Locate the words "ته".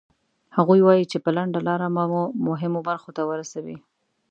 3.17-3.21